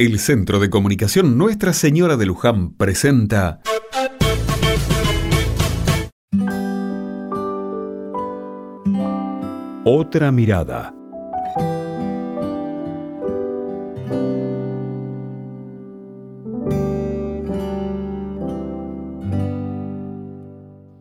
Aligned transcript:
El 0.00 0.20
Centro 0.20 0.60
de 0.60 0.70
Comunicación 0.70 1.36
Nuestra 1.36 1.72
Señora 1.72 2.16
de 2.16 2.24
Luján 2.24 2.72
presenta 2.74 3.60
Otra 9.82 10.30
mirada. 10.30 10.94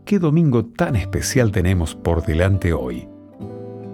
¿Qué 0.05 0.17
domingo 0.17 0.65
tan 0.65 0.95
especial 0.95 1.51
tenemos 1.51 1.93
por 1.93 2.25
delante 2.25 2.73
hoy? 2.73 3.07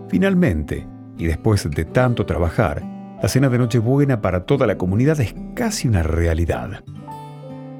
Finalmente, 0.07 0.87
y 1.17 1.25
después 1.25 1.69
de 1.69 1.83
tanto 1.83 2.25
trabajar, 2.25 2.92
la 3.23 3.29
cena 3.29 3.47
de 3.47 3.57
Nochebuena 3.57 4.19
para 4.19 4.45
toda 4.45 4.67
la 4.67 4.77
comunidad 4.77 5.17
es 5.21 5.33
casi 5.53 5.87
una 5.87 6.03
realidad. 6.03 6.83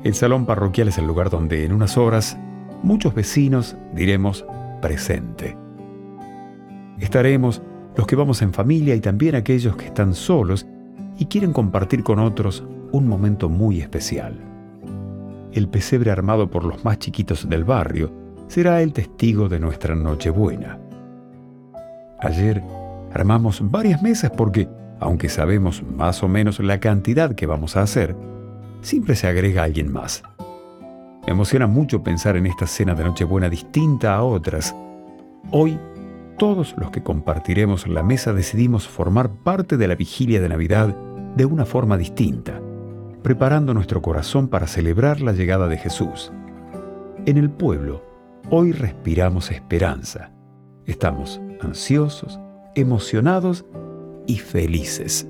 El 0.06 0.14
salón 0.14 0.46
parroquial 0.46 0.88
es 0.88 0.98
el 0.98 1.06
lugar 1.06 1.30
donde 1.30 1.66
en 1.66 1.74
unas 1.74 1.98
horas 1.98 2.38
muchos 2.82 3.14
vecinos 3.14 3.76
diremos 3.94 4.46
presente. 4.82 5.58
Estaremos 6.98 7.62
los 7.98 8.08
que 8.08 8.16
vamos 8.16 8.42
en 8.42 8.54
familia 8.54 8.96
y 8.96 9.02
también 9.02 9.36
aquellos 9.36 9.76
que 9.76 9.88
están 9.88 10.14
solos 10.14 10.66
y 11.20 11.26
quieren 11.26 11.52
compartir 11.52 12.06
con 12.06 12.20
otros 12.20 12.64
un 12.94 13.06
momento 13.06 13.50
muy 13.50 13.82
especial. 13.82 14.40
El 15.52 15.68
pesebre 15.68 16.10
armado 16.10 16.50
por 16.50 16.64
los 16.64 16.86
más 16.86 17.00
chiquitos 17.00 17.50
del 17.50 17.66
barrio 17.66 18.14
será 18.48 18.82
el 18.82 18.94
testigo 18.94 19.50
de 19.50 19.60
nuestra 19.60 19.94
Nochebuena. 19.94 20.80
Ayer 22.22 22.64
armamos 23.14 23.60
varias 23.70 24.02
mesas 24.02 24.32
porque 24.32 24.70
aunque 25.04 25.30
sabemos 25.30 25.84
más 25.84 26.24
o 26.24 26.28
menos 26.28 26.60
la 26.60 26.80
cantidad 26.80 27.36
que 27.36 27.46
vamos 27.46 27.76
a 27.76 27.82
hacer, 27.82 28.16
siempre 28.82 29.16
se 29.16 29.28
agrega 29.28 29.64
alguien 29.64 29.92
más. 29.92 30.24
Me 31.26 31.34
emociona 31.34 31.68
mucho 31.68 32.04
pensar 32.04 32.38
en 32.38 32.46
esta 32.46 32.68
cena 32.68 32.96
de 32.96 33.04
Nochebuena 33.04 33.50
distinta 33.50 34.16
a 34.16 34.24
otras. 34.24 34.76
Hoy, 35.52 35.78
todos 36.38 36.74
los 36.78 36.90
que 36.92 37.04
compartiremos 37.04 37.88
la 37.88 38.02
mesa 38.02 38.34
decidimos 38.34 38.88
formar 38.88 39.30
parte 39.30 39.78
de 39.78 39.88
la 39.88 39.96
vigilia 39.96 40.42
de 40.42 40.50
Navidad 40.50 40.96
de 41.36 41.46
una 41.46 41.66
forma 41.66 41.98
distinta, 41.98 42.62
preparando 43.22 43.74
nuestro 43.74 44.02
corazón 44.02 44.48
para 44.48 44.68
celebrar 44.68 45.22
la 45.22 45.34
llegada 45.34 45.68
de 45.68 45.78
Jesús. 45.78 46.32
En 47.26 47.38
el 47.38 47.50
pueblo, 47.50 48.04
hoy 48.50 48.72
respiramos 48.72 49.52
esperanza. 49.52 50.32
Estamos 50.86 51.42
ansiosos, 51.62 52.40
emocionados 52.76 53.66
y 54.28 54.38
felices. 54.38 55.26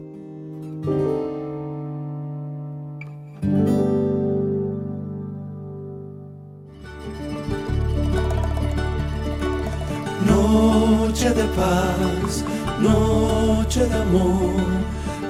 Noche 10.25 11.30
de 11.30 11.44
paz, 11.55 12.44
noche 12.80 13.86
de 13.86 13.95
amor, 13.95 14.53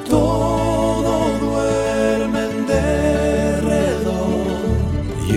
todo 0.09 1.29
duerme 1.39 2.49
en 2.49 2.67
derredor. 2.67 4.13
Y 5.27 5.31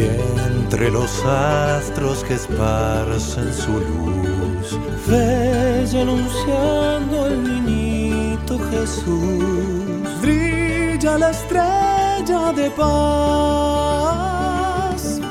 entre 0.51 0.91
los 0.91 1.25
astros 1.25 2.25
que 2.25 2.35
esparcen 2.35 3.53
su 3.53 3.73
luz, 3.73 4.79
ves 5.09 5.95
anunciando 5.95 7.27
el 7.27 7.43
niño 7.43 7.76
Jesús. 8.77 10.21
Brilla 10.21 11.17
la 11.19 11.31
estrella 11.31 12.53
de 12.53 12.71
paz. 12.71 14.01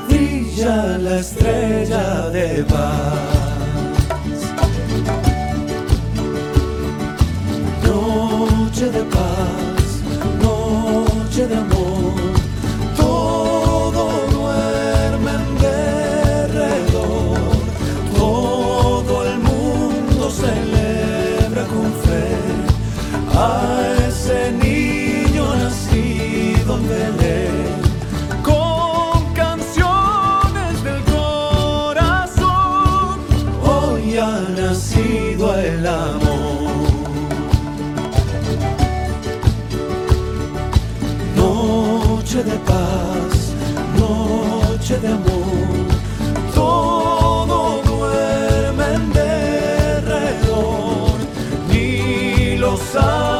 Brilla 0.08 0.98
la 0.98 1.20
estrella 1.20 2.30
de 2.30 2.64
paz. 2.64 3.45
noche 42.36 42.50
de 42.50 42.58
paz, 42.66 43.54
noche 43.98 44.98
de 44.98 45.08
amor. 45.08 45.86
Todo 46.54 47.82
duerme 47.82 48.84
en 48.94 49.12
derredor, 49.12 49.98
ni 51.70 52.56
los. 52.58 52.80
sabe. 52.80 53.35